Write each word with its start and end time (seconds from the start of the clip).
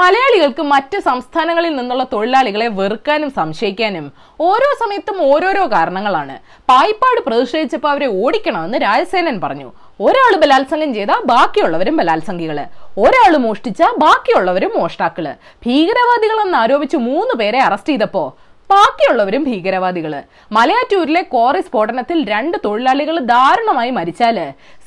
മലയാളികൾക്ക് 0.00 0.62
മറ്റ് 0.72 0.98
സംസ്ഥാനങ്ങളിൽ 1.00 1.76
നിന്നുള്ള 1.76 2.04
തൊഴിലാളികളെ 2.12 2.66
വെറുക്കാനും 2.78 3.30
സംശയിക്കാനും 3.36 4.12
ഓരോ 4.40 4.68
സമയത്തും 4.80 5.16
ഓരോരോ 5.32 5.64
കാരണങ്ങളാണ്. 5.72 6.34
പായിപ്പാട് 6.68 7.20
പ്രതിഷേധിച്ചപ്പോൾ 7.26 7.90
അവരെ 7.90 8.08
ഓടിക്കണമെന്ന് 8.24 8.78
രാജസേനൻ 8.82 9.40
പറഞ്ഞു. 9.44 9.72
ഒരാൾ 10.00 10.32
ബലാത്സംഗം 10.42 10.94
ചെയ്ത 10.94 11.12
ബാക്കിയുള്ളവരും 11.24 11.96
ബലാത്സംഗികൾ. 11.96 12.58
ഒരാൾ 12.98 13.36
മോഷ്ടിച്ച 13.36 13.82
ബാക്കിയുള്ളവരും 13.98 14.72
മോഷ്ടാക്കൾ. 14.76 15.26
ഭീകരവാദികളെന്ന് 15.66 16.58
ആരോപിച്ച് 16.58 16.96
മൂന്ന് 17.08 17.34
പേരെ 17.40 17.60
അറസ്റ്റ് 17.68 17.88
ചെയ്തപ്പോ 17.88 18.24
ബാക്കിയുള്ളവരും 18.70 19.42
ഭീകരവാദികൾ. 19.44 20.12
മലയാറ്റൂരിലെ 20.52 21.22
കോറി 21.34 21.60
സ്ഫോടനത്തിൽ 21.60 22.18
രണ്ട് 22.28 22.56
തൊഴിലാളികൾ 22.64 23.18
ദാരുണമായി 23.34 23.90
മരിച്ചാൽ 23.98 24.38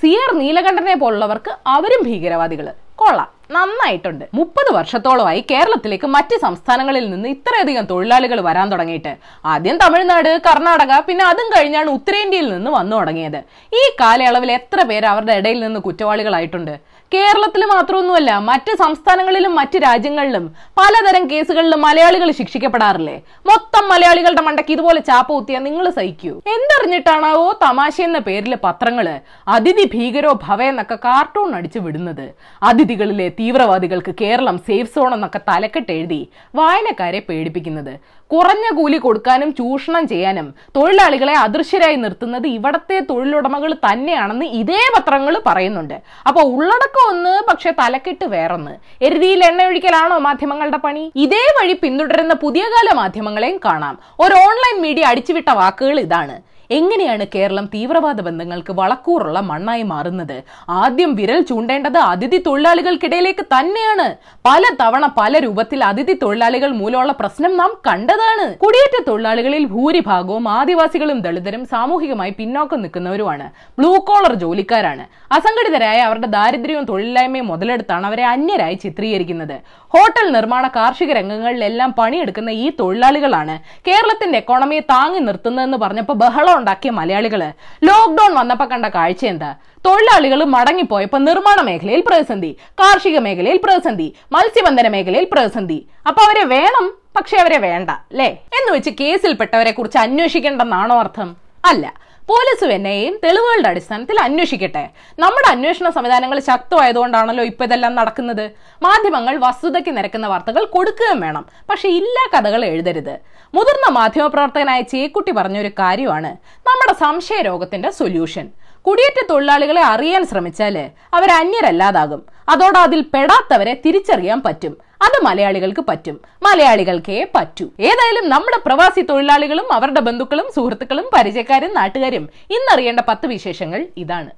സിയർ 0.01 0.31
നീലകണ്ഠനെ 0.41 0.95
പോലുള്ളവർക്ക് 0.95 1.51
അവരും 1.67 2.03
ഭീകരവാദികൾ. 2.03 2.67
കൊള്ളാം. 2.95 3.29
നന്നായിട്ടുണ്ട്. 3.55 4.25
മുപ്പത് 4.37 4.69
വർഷത്തോളമായി 4.77 5.41
കേരളത്തിലേക്ക് 5.51 6.07
മറ്റ് 6.15 6.35
സംസ്ഥാനങ്ങളിൽ 6.45 7.05
നിന്ന് 7.13 7.29
ഇത്രയധികം 7.35 7.85
തൊഴിലാളികൾ 7.91 8.39
വരാൻ 8.47 8.67
തുടങ്ങിയിട്ട്. 8.73 9.13
ആദ്യം 9.53 9.77
തമിഴ്നാട് 9.83 10.31
കർണാടക 10.47 10.99
പിന്നെ 11.07 11.25
അതും 11.31 11.49
കഴിഞ്ഞാണ് 11.55 11.89
ഉത്തരേന്ത്യയിൽ 11.97 12.47
നിന്ന് 12.55 12.71
വന്നു 12.77 12.95
തുടങ്ങിയത്. 12.99 13.39
ഈ 13.81 13.83
കാലയളവിൽ 14.01 14.51
എത്ര 14.59 14.81
പേര് 14.91 15.07
അവരുടെ 15.13 15.35
ഇടയിൽ 15.41 15.59
നിന്ന് 15.65 15.81
കുറ്റവാളികളായിട്ടുണ്ട്? 15.89 16.73
കേരളത്തിൽ 17.13 17.61
മാത്രമൊന്നുമല്ല 17.71 18.31
മറ്റ് 18.49 18.73
സംസ്ഥാനങ്ങളിലും 18.81 19.53
മറ്റ് 19.59 19.77
രാജ്യങ്ങളിലും 19.85 20.43
പലതരം 20.79 21.23
കേസുകളിലും 21.31 21.81
മലയാളികൾ 21.85 22.29
ശിക്ഷിക്കപ്പെടാറില്ലേ? 22.37 23.15
മൊത്തം 23.49 23.83
മലയാളികളുടെ 23.91 24.43
മണ്ടയ്ക്ക് 24.45 24.73
ഇതുപോലെ 24.75 24.99
ചാപ്പ 25.09 25.29
കുത്തിയാൽ 25.33 25.63
നിങ്ങൾ 25.67 25.85
സഹിക്കൂ. 25.97 26.33
എന്തറിഞ്ഞിട്ടാണാവോ 26.55 27.47
തമാശ 27.65 27.95
എന്ന 28.07 28.19
പേരിലെ 28.27 28.57
പത്രങ്ങൾ 28.65 29.07
അതിഥി 29.55 29.85
ഭീകരോ 29.95 30.31
ഭവ 30.45 30.61
എന്നൊക്കെ 30.71 30.97
കാർട്ടൂൺ 31.07 31.51
അടിച്ചു 31.57 31.81
വിടുന്നത്? 31.87 32.25
അതിഥികളിലെ 32.69 33.27
തീവ്രവാദികൾക്ക് 33.41 34.11
കേരളം 34.21 34.57
സേഫ് 34.67 34.91
സോൺ 34.95 35.13
എന്നൊക്കെ 35.13 35.39
തലക്കെട്ട് 35.49 35.91
എഴുതി 35.91 36.19
വായനക്കാരെ 36.55 37.21
പേടിപ്പിക്കുന്നത്. 37.29 37.93
കുറഞ്ഞ 38.31 38.65
കൂലി 38.77 38.97
കൊടുക്കാനും 38.97 39.49
ചൂഷണം 39.53 40.03
ചെയ്യാനും 40.07 40.47
തൊഴിലാളികളെ 40.75 41.33
അദൃശ്യരായി 41.45 41.95
നിർത്തുന്നത് 41.95 42.47
ഇവിടത്തെ 42.47 42.97
തൊഴിലുടമകൾ 43.09 43.71
തന്നെയാണെന്ന് 43.85 44.45
ഇതേ 44.61 44.83
പത്രങ്ങൾ 44.95 45.35
പറയുന്നുണ്ട്. 45.47 45.97
അപ്പോൾ 46.27 46.45
ഉള്ളടക്കം 46.55 47.03
ഒന്ന് 47.13 47.33
പക്ഷെ 47.49 47.71
തലക്കെട്ട് 47.71 48.25
വേറൊന്ന്. 48.25 48.73
എരുതിയിൽ 49.01 49.43
എണ്ണയൊഴിക്കലാണോ 49.49 50.17
മാധ്യമങ്ങളുടെ 50.27 50.77
പണി? 50.77 51.11
ഇതേ 51.15 51.43
വഴി 51.59 51.73
പിന്തുടരുന്ന 51.83 52.33
പുതിയ 52.33 52.63
കാല 52.75 52.95
മാധ്യമങ്ങളെയും 53.01 53.59
കാണാം. 53.65 53.97
ഒരു 54.19 54.33
ഓൺലൈൻ 54.45 54.81
മീഡിയ 54.85 55.11
അടിച്ചുവിട്ട 55.11 55.49
വാക്കുകൾ 55.61 55.99
ഇതാണ്. 55.99 56.37
എങ്ങനെയാണ് 56.77 57.25
കേരളം 57.35 57.65
തീവ്രവാദ 57.73 58.21
ബന്ധങ്ങൾക്ക് 58.21 58.73
വളക്കൂറുള്ള 58.73 59.39
മണ്ണായി 59.39 59.83
മാറുന്നത്? 59.83 60.43
ആദ്യം 60.69 61.15
വിരൽ 61.15 61.39
ചൂണ്ടേണ്ടത് 61.41 61.97
അതിഥി 61.97 62.37
തൊഴിലാളികൾക്കിടയിലേക്ക് 62.47 63.43
തന്നെയാണ്. 63.55 64.07
പല 64.47 64.63
തവണ 64.81 65.05
പല 65.17 65.39
രൂപത്തിൽ 65.45 65.83
അതിഥി 65.83 66.13
തൊഴിലാളികൾ 66.23 66.69
മൂലമുള്ള 66.71 67.11
പ്രശ്നം 67.11 67.57
നാം 67.57 67.71
കണ്ടതാണ്. 67.87 68.45
കുടിയേറ്റ 68.63 68.97
തൊഴിലാളികളിൽ 69.07 69.65
ഭൂരിഭാഗവും 69.65 70.47
ആദിവാസികളും 70.49 71.19
ദളിതരും 71.19 71.65
സാമൂഹികമായി 71.65 72.31
പിന്നോക്കം 72.39 72.81
നിൽക്കുന്നവരുമാണ്. 72.81 73.47
Blue 73.79 73.91
collar 74.09 74.33
ജോലിക്കാരാണ്. 74.33 75.05
അസംഘടിതരായ 75.31 75.99
അവരുടെ 76.01 76.27
ദാരിദ്ര്യവും 76.27 76.85
തൊഴിലില്ലായ്മയും 76.85 77.47
മുതലെടുത്താണ് 77.47 78.05
അവരെ 78.05 78.25
അന്യരായി 78.25 78.75
ചിത്രീകരിക്കുന്നത്. 78.85 79.57
ഹോട്ടൽ 79.93 80.27
നിർമ്മാണ 80.31 80.67
കാർഷിക 80.67 81.11
രംഗങ്ങളിലെല്ലാം 81.11 81.89
പണിയെടുക്കുന്ന 81.99 82.49
ഈ 82.63 82.67
തൊഴിലാളികളാണ് 82.79 83.55
കേരളത്തിന്റെ 83.87 84.37
എക്കോണമിയെ 84.37 84.79
താങ്ങി 84.79 85.19
നിർത്തുന്നതെന്ന് 85.19 85.77
പറഞ്ഞപ്പോൾ 85.77 86.13
ബഹളം 86.13 86.49
ഉണ്ടാക്കിയ 86.61 86.91
മലയാളികൾ. 86.99 87.41
ലോക്ക്ഡൌൺ 87.89 88.33
വന്നപ്പോ 88.39 88.65
കണ്ട 88.65 88.85
കാഴ്ച 88.95 89.23
എന്താ? 89.33 89.51
തൊഴിലാളികൾ 89.85 90.39
മടങ്ങിപ്പോയപ്പോ 90.55 91.17
നിർമ്മാണ 91.27 91.59
മേഖലയിൽ 91.69 92.01
പ്രതിസന്ധി 92.07 92.51
കാർഷിക 92.81 93.19
മേഖലയിൽ 93.27 93.59
പ്രതിസന്ധി 93.63 94.07
മത്സ്യബന്ധന 94.31 94.87
മേഖലയിൽ 94.95 95.27
പ്രതിസന്ധി. 95.31 95.79
അപ്പൊ 96.07 96.21
അവരെ 96.27 96.43
വേണം 96.55 96.87
പക്ഷെ 97.17 97.37
അവരെ 97.37 97.57
വേണ്ട 97.67 97.89
അല്ലേ 97.89 98.29
എന്ന് 98.57 98.69
വെച്ച് 98.75 98.91
കേസിൽപ്പെട്ടവരെ 99.01 99.71
കുറിച്ച് 99.71 99.97
അന്വേഷിക്കേണ്ടെന്നാണോ 99.97 100.97
അർത്ഥം? 100.99 101.29
അല്ല. 101.65 101.85
പോലീസും 102.29 102.71
എന്നെയും 102.71 103.19
തെളിവുകളുടെ 103.23 103.69
അടിസ്ഥാനത്തിൽ 103.69 104.19
അന്വേഷിക്കട്ടെ. 104.19 104.89
നമ്മുടെ 105.19 105.51
അന്വേഷണ 105.51 105.89
സംവിധാനങ്ങൾ 105.89 106.39
ശക്തമായതുകൊണ്ടാണല്ലോ 106.39 107.43
ഇപ്പൊ 107.43 107.65
ഇതെല്ലാം 107.65 107.95
നടക്കുന്നത്. 107.95 108.51
മാധ്യമങ്ങൾ 108.81 109.37
വസ്തുതയ്ക്ക് 109.37 109.97
നിരക്കുന്ന 109.97 110.27
വാർത്തകൾ 110.27 110.65
കൊടുക്കുകയും 110.65 111.19
വേണം. 111.19 111.45
പക്ഷെ 111.69 111.89
ഇല്ലാ 111.89 112.39
കഥകൾ 112.39 112.65
എഴുതരുത്. 112.65 113.19
മുതിർന്ന 113.53 113.89
മാധ്യമപ്രവർത്തകനായ 113.89 114.81
ചേക്കുട്ടി 114.81 115.31
പറഞ്ഞൊരു 115.31 115.67
കാര്യമാണ്. 115.67 116.31
നമ്മുടെ 116.67 116.99
സംശയ 116.99 117.41
രോഗത്തിന്റെ 117.41 117.91
സൊല്യൂഷൻ. 117.91 118.49
കുടിയേറ്റ 118.81 119.27
തൊഴിലാളികളെ 119.29 119.81
അറിയാൻ 119.81 120.25
ശ്രമിച്ചാൽ 120.25 120.89
അവർ 121.13 121.31
അന്യരല്ലാതാകും 121.31 122.25
അതോടെ 122.49 122.79
അതിൽ 122.79 123.01
പെടാത്തവരെ 123.13 123.81
തിരിച്ചറിയാൻ 123.85 124.41
പറ്റും. 124.41 124.77
അത് 125.01 125.25
മലയാളികൾക്ക് 125.25 125.81
പറ്റും. 125.81 126.21
മലയാളികൾക്കേ 126.43 127.27
പറ്റൂ. 127.35 127.65
ഏതായാലും 127.79 128.29
നമ്മുടെ 128.29 128.59
പ്രവാസി 128.65 129.01
തൊഴിലാളികളും 129.01 129.73
അവരുടെ 129.73 129.99
ബന്ധുക്കളും 129.99 130.47
സുഹൃത്തുക്കളും 130.55 131.09
പരിചയക്കാരും 131.15 131.73
നാട്ടുകാരും 131.73 132.29
ഇന്നറിയേണ്ട 132.49 132.99
പത്ത് 132.99 133.27
വിശേഷങ്ങൾ 133.27 133.87
ഇതാണ്. 133.97 134.31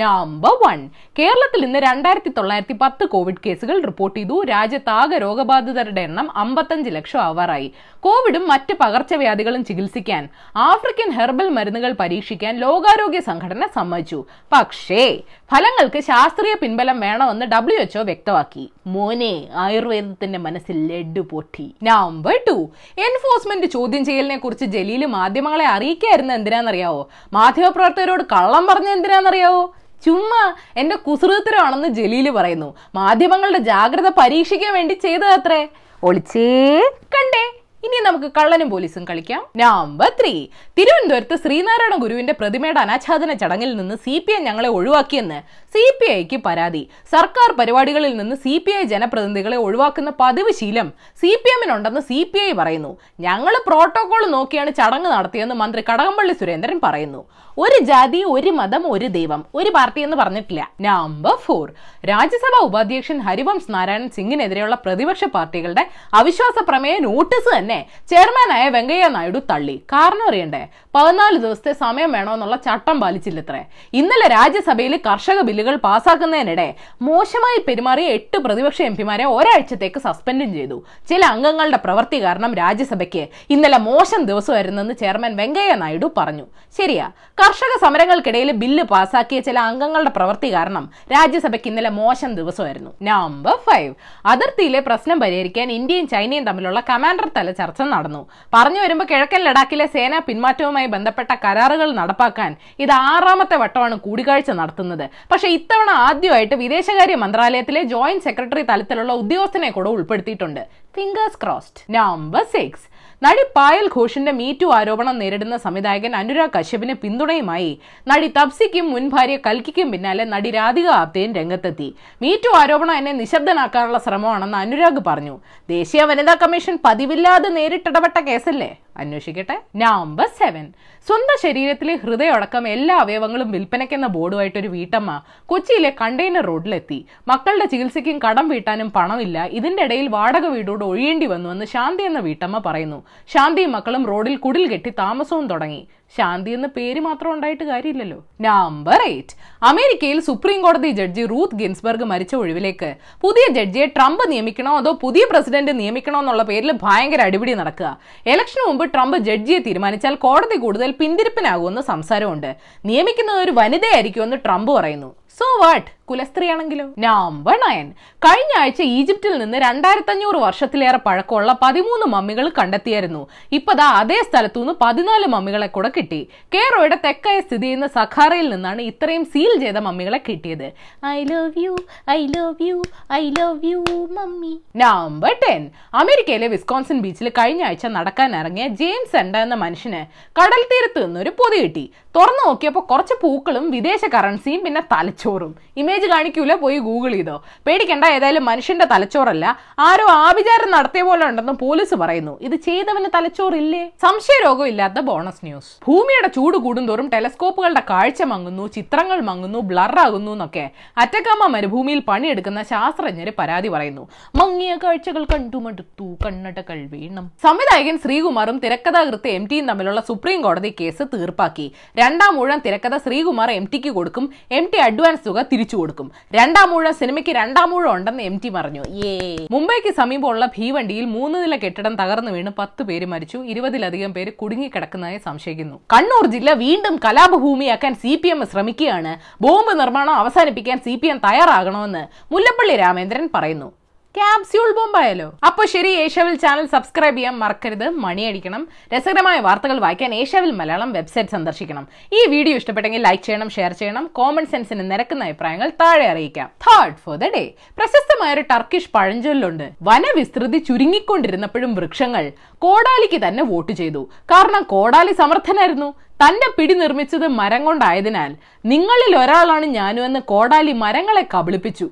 Number 0.00 0.50
one. 0.50 0.88
കേരളത്തിൽ 1.18 1.64
ഇന്ന് 1.64 1.78
രണ്ടായിരത്തി 1.78 2.28
തൊള്ളായിരത്തി 2.28 2.72
പത്ത് 2.72 3.04
കോവിഡ് 3.04 3.34
കേസുകൾ 3.46 3.84
റിപ്പോർട്ട് 3.84 4.18
ചെയ്തു. 4.18 4.44
രാജ്യത്താകെ 4.44 5.18
രോഗബാധിതരുടെ 5.18 6.00
എണ്ണം 6.00 6.28
അമ്പത്തഞ്ച് 6.36 6.90
ലക്ഷം 6.90 7.20
ആവാറായി. 7.20 7.72
കോവിഡും 8.00 8.48
മറ്റ് 8.48 8.74
പകർച്ചവ്യാധികളും 8.80 9.64
ചികിത്സിക്കാൻ 9.64 10.28
ആഫ്രിക്കൻ 10.56 11.10
ഹെർബൽ 11.12 11.48
മരുന്നുകൾ 11.48 11.92
പരീക്ഷിക്കാൻ 12.00 12.56
ലോകാരോഗ്യ 12.56 13.20
സംഘടന 13.20 13.66
സമ്മതിച്ചു. 13.74 14.24
പക്ഷേ 14.52 15.20
ഫലങ്ങൾക്ക് 15.50 16.00
ശാസ്ത്രീയ 16.00 16.54
പിൻബലം 16.62 17.00
വേണമെന്ന് 17.00 17.46
ഡബ്ല്യു 17.46 17.80
എച്ച്ഒ 17.80 18.02
വ്യക്തമാക്കി. 18.02 18.72
മോനെ 18.86 19.44
ആയുർവേദത്തിന്റെ 19.54 20.38
മനസ്സിൽ 20.38 20.78
ലഡ്ഡു 20.92 21.20
പൊട്ടി. 21.20 21.74
Number 21.82 22.40
two. 22.48 22.56
എൻഫോഴ്സ്മെന്റ് 22.98 23.66
ചോദ്യം 23.66 24.04
ചെയ്യലിനെ 24.04 24.36
കുറിച്ച് 24.36 24.64
ജലീൽ 24.64 25.06
മാധ്യമങ്ങളെ 25.06 25.66
അറിയിക്കായിരുന്നു 25.66 26.34
എന്തിനാണെന്നറിയാവോ 26.34 27.08
മാധ്യമപ്രവർത്തകരോട് 27.32 28.22
കള്ളം 28.32 28.66
പറഞ്ഞ 28.66 28.88
എന്തിനാണെന്നറിയാവോ 28.88 29.74
ചുമ്മാ 30.04 30.54
എന്റെ 30.76 30.96
കുസൃതരമാണെന്ന് 30.96 31.88
ജലീൽ 31.88 32.30
പറയുന്നു. 32.30 32.76
മാധ്യമങ്ങളുടെ 32.94 33.58
ജാഗ്രത 33.58 34.10
പരീക്ഷിക്കാൻ 34.18 34.74
വേണ്ടി 34.74 34.94
ചെയ്തതത്രേ 34.94 35.68
ഒളിച്ചേ 36.02 36.78
കണ്ടേ. 37.04 37.59
ഇനി 37.86 37.98
നമുക്ക് 38.06 38.28
കള്ളനും 38.36 38.68
പോലീസും 38.72 39.04
കളിക്കാം. 39.10 39.42
നമ്പർ 39.60 40.08
ത്രീ 40.18 40.32
തിരുവനന്തപുരത്ത് 40.78 41.36
ശ്രീനാരായണ 41.42 41.94
ഗുരുവിന്റെ 42.02 42.34
പ്രതിമയുടെ 42.40 42.80
അനാച്ഛാദന 42.82 43.32
ചടങ്ങിൽ 43.42 43.70
നിന്ന് 43.78 43.96
സി 44.04 44.14
പി 44.26 44.32
ഐ 44.38 44.40
ഞങ്ങളെ 44.48 44.70
ഒഴിവാക്കിയെന്ന് 44.78 45.38
സി 45.74 45.84
പി 45.98 46.06
ഐക്ക് 46.18 46.38
പരാതി. 46.46 46.82
സർക്കാർ 47.14 47.50
പരിപാടികളിൽ 47.60 48.12
നിന്ന് 48.20 48.36
സി 48.44 48.54
പി 48.64 48.72
ഐ 48.80 48.82
ജനപ്രതിനിധികളെ 48.92 49.58
ഒഴിവാക്കുന്ന 49.66 50.12
പതിവ് 50.22 50.52
ശീലം 50.60 50.88
സി 51.22 51.30
പി 51.42 51.50
എമ്മിനുണ്ടെന്ന് 51.54 52.02
സി 52.10 52.18
പി 52.32 52.40
ഐ 52.48 52.50
പറയുന്നു. 52.60 52.92
ഞങ്ങൾ 53.26 53.56
പ്രോട്ടോകോൾ 53.68 54.24
നോക്കിയാണ് 54.36 54.72
ചടങ്ങ് 54.80 55.10
നടത്തിയെന്ന് 55.16 55.56
മന്ത്രി 55.62 55.84
കടകംപള്ളി 55.90 56.36
സുരേന്ദ്രൻ 56.40 56.80
പറയുന്നു. 56.86 57.22
ഒരു 57.62 57.78
ജാതി 57.90 58.20
ഒരു 58.34 58.50
മതം 58.58 58.82
ഒരു 58.94 59.06
ദൈവം 59.16 59.40
ഒരു 59.58 59.70
പാർട്ടി 59.76 60.00
എന്ന് 60.06 60.16
പറഞ്ഞിട്ടില്ല. 60.20 60.62
നമ്പർ 60.88 61.34
ഫോർ 61.46 61.66
രാജ്യസഭാ 62.10 62.60
ഉപാധ്യക്ഷൻ 62.68 63.18
ഹരിവംശ് 63.26 63.72
നാരായണൻ 63.74 64.08
സിംഗിനെതിരെയുള്ള 64.18 64.76
പ്രതിപക്ഷ 64.84 65.24
പാർട്ടികളുടെ 65.36 65.84
അവിശ്വാസ 66.20 66.56
പ്രമേയ 66.70 66.94
നോട്ടീസ് 67.08 67.50
തന്നെ 67.56 67.69
ചെയർമാനായ 68.10 68.68
വെങ്കയ്യ 68.68 69.08
നായിഡു 69.08 69.38
തള്ളി. 69.50 69.76
കാരണം 69.76 70.28
അറിയണ്ടേ? 70.28 70.68
പതിനാല് 70.94 71.38
ദിവസത്തെ 71.38 71.72
സമയം 71.72 72.12
വേണമെന്നുള്ള 72.12 72.56
ചട്ടം 72.56 73.00
പാലിച്ചില്ലത്രേ. 73.00 73.64
ഇന്നലെ 73.92 74.28
രാജ്യസഭയിൽ 74.28 75.00
കർഷക 75.06 75.40
ബില്ലുകൾ 75.40 75.76
പാസാക്കുന്നതിനിടെ 75.76 76.74
മോശമായി 77.02 77.64
പെരുമാറിയ 77.68 78.06
എട്ട് 78.06 78.38
പ്രതിപക്ഷ 78.38 78.82
എംപിമാരെ 78.82 79.24
ഒരാഴ്ചത്തേക്ക് 79.24 80.00
സസ്പെൻഡും 80.00 80.52
ചെയ്തു. 80.52 80.84
ചില 81.08 81.24
അംഗങ്ങളുടെ 81.24 81.76
പ്രവൃത്തി 81.76 82.22
കാരണം 82.22 82.54
രാജ്യസഭയ്ക്ക് 82.54 83.28
ഇന്നലെ 83.50 83.78
മോശം 83.78 84.24
ദിവസമായിരുന്നെന്ന് 84.24 84.94
ചെയർമാൻ 84.94 85.36
വെങ്കയ്യ 85.36 85.74
നായിഡു 85.74 86.12
പറഞ്ഞു. 86.16 86.46
ശരിയാ. 86.78 87.10
കർഷക 87.40 87.78
സമരങ്ങൾക്കിടയിൽ 87.82 88.52
ബില്ല് 88.52 88.84
പാസാക്കിയ 88.84 89.40
ചില 89.40 89.58
അംഗങ്ങളുടെ 89.58 90.10
പ്രവൃത്തി 90.10 90.52
കാരണം 90.52 90.90
രാജ്യസഭയ്ക്ക് 91.12 91.68
ഇന്നലെ 91.68 91.90
മോശം 91.90 92.34
ദിവസമായിരുന്നു. 92.34 92.90
Number 93.02 93.56
five. 93.56 93.94
അതിർത്തിയിലെ 94.26 94.80
പ്രശ്നം 94.80 95.20
പരിഹരിക്കാൻ 95.20 95.72
ഇന്ത്യയും 95.72 96.08
ചൈനയും 96.08 96.44
തമ്മിലുള്ള 96.44 96.80
കമാൻഡർ 96.90 97.30
തല 97.36 97.50
ചർച്ച 97.60 97.82
നടന്നു. 97.94 98.22
പറഞ്ഞു 98.54 98.80
വരുമ്പോൾ 98.84 99.06
കിഴക്കൻ 99.10 99.40
ലഡാക്കിലെ 99.48 99.86
സേനാ 99.94 100.18
പിന്മാറ്റവുമായി 100.28 100.88
ബന്ധപ്പെട്ട 100.94 101.30
കരാറുകൾ 101.44 101.88
നടപ്പാക്കാൻ 102.00 102.50
ഇത് 102.84 102.94
ആറാമത്തെ 103.12 103.56
വട്ടമാണ് 103.64 103.96
കൂടിക്കാഴ്ച 104.06 104.50
നടത്തുന്നത്. 104.60 105.06
പക്ഷേ 105.32 105.48
ഇത്തവണ 105.58 105.90
ആദ്യമായിട്ട് 106.08 106.56
വിദേശകാര്യ 106.64 107.18
മന്ത്രാലയത്തിലെ 107.24 107.82
ജോയിന്റ് 107.94 108.26
സെക്രട്ടറി 108.28 108.64
തലത്തിലുള്ള 108.70 109.12
ഉദ്യോഗസ്ഥനെ 109.22 109.70
കൂടെ 109.78 109.90
ഉൾപ്പെടുത്തിയിട്ടുണ്ട്. 109.96 110.62
Fingers 110.96 111.40
crossed. 111.44 111.80
Number 111.98 112.44
six. 112.54 112.86
നടി 113.22 113.42
പായൽ 113.56 113.86
ഘോഷിന്റെ 113.96 114.32
മീറ്റു 114.32 114.66
ആരോപണം 114.66 115.18
നേരിടുന്ന 115.18 115.56
സംവിധായകൻ 115.56 116.16
അനുരാഗ് 116.16 116.50
കശ്യപിന് 116.58 116.94
പിന്തുണയുമായി 116.94 117.80
നടി 118.08 118.28
തപ്സിക്കും 118.28 118.86
മുൻ 118.92 119.08
ഭാര്യ 119.08 119.36
കൽക്കിക്കും 119.36 119.92
പിന്നാലെ 119.92 120.24
നടി 120.24 120.50
രാധിക 120.50 120.88
ആപ്തയും 120.88 121.32
രംഗത്തെത്തി. 121.34 121.94
മീറ്റു 122.22 122.56
ആരോപണം 122.56 122.94
എന്നെ 122.94 123.12
നിശബ്ദനാക്കാനുള്ള 123.12 123.98
ശ്രമമാണെന്ന് 123.98 124.58
അനുരാഗ് 124.58 125.02
പറഞ്ഞു. 125.06 125.40
ദേശീയ 125.68 126.02
വനിതാ 126.02 126.34
കമ്മീഷൻ 126.34 126.78
പതിവില്ലാതെ 126.84 127.48
നേരിട്ടിടപെട്ട 127.48 128.20
കേസല്ലേ? 128.20 128.78
അന്വേഷിക്കട്ടെ. 128.96 129.56
നമ്പർ 129.76 130.26
സെവൻ 130.38 130.64
സ്വന്തം 131.08 131.36
ശരീരത്തിലെ 131.42 131.94
ഹൃദയമടക്കം 131.96 132.68
എല്ലാ 132.68 132.96
അവയവങ്ങളും 132.96 133.50
വിൽപ്പനയ്ക്കെന്ന 133.50 134.06
ബോർഡുമായിട്ട് 134.06 134.58
ഒരു 134.58 134.68
വീട്ടമ്മ 134.68 135.10
കൊച്ചിയിലെ 135.46 135.92
കണ്ടെയ്നർ 136.00 136.44
റോഡിലെത്തി. 136.44 136.98
മക്കളുടെ 137.28 137.64
ചികിത്സയ്ക്കും 137.64 138.18
കടം 138.18 138.48
വീട്ടാനും 138.48 138.90
പണമില്ല. 138.90 139.44
ഇതിന്റെ 139.58 139.82
ഇടയിൽ 139.82 140.08
വാടക 140.08 140.46
വീടോട് 140.46 140.84
ഒഴിയേണ്ടി 140.84 141.26
വന്നുവെന്ന് 141.26 141.64
ശാന്തി 141.64 142.02
എന്ന 142.02 142.18
വീട്ടമ്മ 142.18 142.58
പറയുന്നു. 142.66 143.00
ശാന്തിയും 143.28 143.72
മക്കളും 143.72 144.06
റോഡിൽ 144.06 144.36
കുടിൽ 144.36 144.66
കെട്ടി 144.72 144.90
താമസവും 144.90 145.46
തുടങ്ങി. 145.46 145.88
ശാന്തി 146.16 146.50
എന്ന 146.50 146.66
പേര് 146.66 147.00
മാത്രം 147.00 147.32
ഉണ്ടായിട്ട് 147.32 147.64
കാര്യമില്ലല്ലോ. 147.64 148.24
നമ്പർ 148.40 149.02
എയ്റ്റ് 149.02 149.34
അമേരിക്കയിൽ 149.62 150.20
സുപ്രീം 150.20 150.62
കോടതി 150.62 150.90
ജഡ്ജി 150.90 151.26
റൂത്ത് 151.26 151.54
ഗിൻസ്ബർഗ് 151.54 152.04
മരിച്ച 152.04 152.34
ഒഴിവിലേക്ക് 152.34 152.94
പുതിയ 153.20 153.44
ജഡ്ജിയെ 153.52 153.86
ട്രംപ് 153.86 154.24
നിയമിക്കണോ 154.32 154.76
അതോ 154.76 154.92
പുതിയ 155.02 155.26
പ്രസിഡന്റ് 155.30 155.78
നിയമിക്കണോ 155.78 156.18
എന്നുള്ള 156.18 156.42
പേരിൽ 156.42 156.72
ഭയങ്കര 156.82 157.20
അടിപിടി 157.20 157.54
നടക്കുക. 157.54 157.98
ഇലക്ഷന് 158.26 158.66
മുമ്പ് 158.68 158.84
ട്രംപ് 158.94 159.16
ജഡ്ജിയെ 159.18 159.58
തീരുമാനിച്ചാൽ 159.58 160.14
കോടതി 160.14 160.56
കൂടുതൽ 160.56 160.90
പിന്തിരിപ്പിനാകുമെന്ന് 160.90 161.80
സംസാരമുണ്ട്. 161.80 162.56
നിയമിക്കുന്നത് 162.84 163.40
ഒരു 163.40 163.50
വനിതയായിരിക്കുമെന്ന് 163.50 164.36
ട്രംപ് 164.44 164.72
പറയുന്നു. 164.72 165.14
സോ 165.40 165.46
വാട്ട് 165.60 165.90
കുലസ്ത്രീയാണെങ്കിലോ? 166.10 166.84
നമ്പർ 166.98 167.56
നയൻ 167.56 167.86
കഴിഞ്ഞ 168.24 168.52
ആഴ്ച 168.60 168.82
ഈജിപ്തിൽ 168.82 169.38
നിന്ന് 169.38 169.58
രണ്ടായിരത്തി 169.58 170.10
അഞ്ഞൂറ് 170.10 170.36
വർഷത്തിലേറെ 170.36 170.98
പഴക്കമുള്ള 170.98 171.58
പതിമൂന്ന് 171.62 172.06
മമ്മികൾ 172.06 172.50
കണ്ടെത്തിയായിരുന്നു. 172.58 173.28
ഇപ്പതാ 173.52 173.86
അതേ 174.00 174.18
സ്ഥലത്തുനിന്ന് 174.28 174.74
പതിനാല് 174.82 175.26
മമ്മികളെ 175.26 175.66
കൂടെ 175.66 175.90
കിട്ടി. 175.96 176.28
കേറോയുടെ 176.54 176.98
തെക്കായി 177.04 177.40
സ്ഥിതി 177.40 177.62
ചെയ്യുന്ന 177.62 177.86
സഖാറയിൽ 177.86 178.48
നിന്നാണ് 178.54 178.82
ഇത്രയും 178.82 179.24
സീൽ 179.24 179.60
ചെയ്ത 179.60 179.76
മമ്മികളെ 179.76 180.20
കിട്ടിയത്. 180.28 180.66
I 181.06 181.24
love 181.24 181.62
you 181.64 181.76
I 182.10 182.26
love 182.26 182.68
you 182.68 182.82
I 183.12 183.22
love 183.38 183.64
you 183.64 183.84
mummy. 184.18 184.60
Number 184.76 185.36
ten 185.42 185.70
അമേരിക്കയിലെ 185.94 186.46
വിസ്കോൺസിൻ 186.46 187.00
ബീച്ചിൽ 187.00 187.28
കഴിഞ്ഞ 187.28 187.64
ആഴ്ച 187.64 187.86
നടക്കാൻ 187.86 188.36
ഇറങ്ങിയ 188.36 188.68
ജെയിംസ് 188.82 189.16
എൻഡ 189.16 189.36
എന്ന 189.36 189.54
മനുഷ്യന് 189.54 190.02
കടൽ 190.40 190.62
തീരത്ത് 190.72 191.06
നിന്നൊരു 191.06 191.30
പൊതി 191.30 191.60
കിട്ടി. 191.62 191.86
തുറന്നു 192.16 192.48
നോക്കിയപ്പോൾ 192.48 192.80
കുറച്ച് 192.80 193.14
പൂക്കളും 193.22 193.70
വിദേശ 193.70 194.00
കറൻസിയും 194.14 194.64
പിന്നെ 194.64 194.80
തലച്ചോറും. 194.92 195.54
ഇമേജ് 195.76 196.06
കാണിക്കൂല 196.06 196.54
പോയി 196.54 196.78
ഗൂഗിൾ 196.78 197.12
ചെയ്തോ. 197.12 197.44
പേടിക്കണ്ട 197.66 198.04
ഏതായാലും 198.04 198.44
മനുഷ്യന്റെ 198.44 198.84
തലച്ചോറല്ല. 198.84 199.58
ആരോ 199.78 200.06
ആഭിചാരം 200.06 200.70
നടത്തിയ 200.70 201.02
പോലെ 201.02 201.26
ഉണ്ടെന്ന് 201.26 201.52
പോലീസ് 201.52 201.94
പറയുന്നു. 201.94 202.38
ഇത് 202.40 202.54
ചെയ്തവന് 202.54 203.04
തലച്ചോറില്ലേ? 203.14 203.92
സംശയരോഗം 204.02 204.66
ഇല്ലാത്ത 204.66 205.00
ബോണസ് 205.00 205.44
ന്യൂസ് 205.44 205.70
ഭൂമിയുടെ 205.88 206.28
ചൂട് 206.28 206.56
കൂടുന്തോറും 206.56 207.08
ടെലസ്കോപ്പുകളുടെ 207.08 207.82
കാഴ്ച 207.90 208.22
മങ്ങുന്നു 208.22 208.66
ചിത്രങ്ങൾ 208.68 209.20
മങ്ങുന്നു 209.20 209.58
ബ്ലറാകുന്നു 209.58 210.32
എന്നൊക്കെ. 210.32 210.70
അറ്റക്കാമ 210.98 211.46
മരുഭൂമിയിൽ 211.46 212.02
പണിയെടുക്കുന്ന 212.08 212.62
ശാസ്ത്രജ്ഞര് 212.62 213.32
പരാതി 213.38 213.68
പറയുന്നു. 213.68 214.08
മങ്ങിയ 214.36 214.78
കാഴ്ചകൾ 214.84 215.24
കണ്ടുമടുത്തു 215.24 216.16
കണ്ണടകൾ 216.26 216.86
വീണം. 216.92 217.30
സംവിധായകൻ 217.42 217.98
ശ്രീകുമാറും 217.98 218.58
തിരക്കഥാകൃത്ത് 218.58 219.28
എം 219.28 219.46
ടിയും 219.46 219.66
തമ്മിലുള്ള 219.68 220.00
സുപ്രീം 220.00 220.42
കോടതി 220.42 220.74
കേസ് 220.80 221.02
തീർപ്പാക്കി. 221.14 221.72
രണ്ടാം 222.00 222.34
ഊഴം 222.42 222.58
തിരക്കഥ 222.64 222.96
ശ്രീകുമാർ 223.04 223.50
എം 223.58 223.64
ടിക്ക് 223.72 223.90
കൊടുക്കും. 223.96 224.24
എം 224.58 224.64
ടി 224.72 224.78
അഡ്വാൻസ് 224.86 225.24
തുക 225.26 225.38
തിരിച്ചു 225.52 225.76
കൊടുക്കും. 225.80 226.08
രണ്ടാം 226.38 226.70
ഊഴം 226.76 226.94
സിനിമയ്ക്ക് 227.00 227.32
രണ്ടാം 227.38 227.70
ഊഴം 227.76 227.90
ഉണ്ടെന്ന് 227.96 228.22
എം 228.28 228.36
ടി 228.42 228.50
പറഞ്ഞു. 228.56 228.82
ഏ 229.08 229.10
മുംബൈക്ക് 229.54 229.92
സമീപമുള്ള 230.00 230.46
ഭീവണ്ടിയിൽ 230.56 231.06
മൂന്ന് 231.16 231.38
നില 231.44 231.56
കെട്ടിടം 231.64 231.94
തകർന്നു 232.02 232.32
വീണ് 232.36 232.52
പത്ത് 232.60 232.82
പേര് 232.90 233.08
മരിച്ചു. 233.14 233.40
ഇരുപതിലധികം 233.54 234.12
പേര് 234.18 234.32
കുടുങ്ങിക്കിടക്കുന്നതായി 234.42 235.20
സംശയിക്കുന്നു. 235.28 235.76
കണ്ണൂർ 235.94 236.26
ജില്ല 236.36 236.52
വീണ്ടും 236.64 236.96
കലാപഭൂമിയാക്കാൻ 237.06 237.94
സി 238.04 238.14
പി 238.22 238.30
എം 238.34 238.46
ശ്രമിക്കുകയാണ്. 238.52 239.14
ബോംബ് 239.46 239.74
നിർമ്മാണം 239.82 240.14
അവസാനിപ്പിക്കാൻ 240.22 240.78
സി 240.86 240.96
പി 241.02 241.10
എം 241.14 241.20
തയ്യാറാകണമെന്ന് 241.26 242.04
മുല്ലപ്പള്ളി 242.34 242.76
രാമേന്ദ്രൻ 242.84 243.28
പറയുന്നു. 243.36 243.70
ക്യാപ്സ്യൂൾ 244.18 244.70
ബോംബായാലോ 244.76 245.26
അപ്പോൾ 245.48 245.66
ശരി 245.72 245.90
ഏഷ്യാവിൽ 246.04 246.34
ചാനൽ 246.44 246.64
സബ്സ്ക്രൈബ് 246.72 247.16
ചെയ്യാൻ 247.18 247.34
മറക്കരുത് 247.42 247.84
മണിയടിക്കണം. 248.04 248.62
രസകരമായ 248.94 249.38
വാർത്തകൾ 249.46 249.76
വായിക്കാൻ 249.84 250.10
ഏഷ്യാവിൽ 250.20 250.50
മലയാളം 250.60 250.90
വെബ്സൈറ്റ് 250.96 251.32
സന്ദർശിക്കണം. 251.34 251.84
ഈ 252.18 252.20
വീഡിയോ 252.32 252.54
ഇഷ്ടപ്പെട്ടെങ്കിൽ 252.60 253.02
ലൈക്ക് 253.06 253.22
ചെയ്യണം 253.26 253.50
ഷെയർ 253.56 253.72
ചെയ്യണം 253.80 254.04
കോമൺ 254.18 254.46
സെൻസിന് 254.52 254.84
നിരക്കുന്ന 254.90 255.28
അഭിപ്രായങ്ങൾ 255.28 255.68
താഴെ 255.82 256.06
അറിയിക്കാം. 256.12 256.48
തേർഡ് 256.66 256.98
ഫോർ 257.04 257.16
ദ 257.22 257.30
ഡേ 257.36 257.44
പ്രശസ്തമായ 257.78 258.34
ഒരു 258.36 258.44
ടർക്കിഷ് 258.52 258.90
പഴഞ്ചൊല്ലുണ്ട്. 258.96 259.66
വനവിസ്തൃതി 259.90 260.60
ചുരുങ്ങിക്കൊണ്ടിരുന്നപ്പോഴും 260.70 261.72
വൃക്ഷങ്ങൾ 261.78 262.26
കോടാലിക്ക് 262.66 263.20
തന്നെ 263.28 263.44
വോട്ട് 263.52 263.72
ചെയ്തു. 263.82 264.04
കാരണം 264.34 264.64
കോടാലി 264.74 265.14
സമർത്ഥനായിരുന്നു. 265.22 265.90
തന്റെ 266.24 266.50
പിടി 266.58 266.74
നിർമ്മിച്ചത് 266.74 267.28
മരം 267.40 267.62
കൊണ്ടായതിനാൽ 267.64 268.30
നിങ്ങളിൽ 268.72 269.12
ഒരാളാണ് 269.22 269.66
ഞാനുമെന്ന് 269.78 270.20
കോടാലി 270.32 270.72
മരങ്ങളെ 270.84 271.26
കബളിപ്പിച്ചു. 271.34 271.88